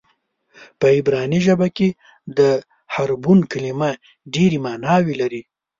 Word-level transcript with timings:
په 0.79 0.85
عبراني 0.95 1.39
ژبه 1.47 1.67
کې 1.77 1.89
د 2.37 2.39
حبرون 2.93 3.39
کلمه 3.51 3.91
ډېرې 4.33 4.57
معناوې 4.65 5.15
لري. 5.21 5.41